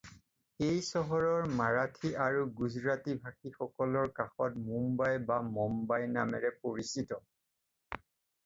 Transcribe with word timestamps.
এই 0.67 0.77
চহৰৰ 0.85 1.49
মাৰাঠী 1.57 2.11
আৰু 2.27 2.47
গুজৰাটীভাষীসকলৰ 2.61 4.09
কাষত 4.21 4.63
মুম্বাই 4.71 5.21
বা 5.29 5.39
মম্বাই 5.59 6.11
নামেৰে 6.17 6.53
পৰিচিত। 6.65 7.21